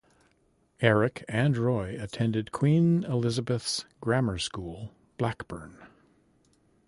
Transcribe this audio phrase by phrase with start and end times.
[0.79, 4.89] Eric and Roy attended Queen Elizabeths Grammar School,
[5.19, 5.77] Blackburn.